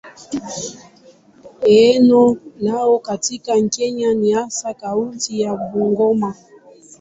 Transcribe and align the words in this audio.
Eneo 1.65 2.37
lao 2.59 2.99
katika 2.99 3.61
Kenya 3.61 4.13
ni 4.13 4.31
hasa 4.31 4.73
kaunti 4.73 5.41
ya 5.41 5.55
Bungoma. 5.55 6.35